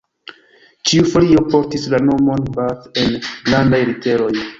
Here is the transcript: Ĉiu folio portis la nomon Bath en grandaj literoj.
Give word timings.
Ĉiu 0.91 1.03
folio 1.09 1.43
portis 1.55 1.83
la 1.95 1.99
nomon 2.05 2.47
Bath 2.55 2.89
en 3.03 3.13
grandaj 3.27 3.83
literoj. 3.91 4.31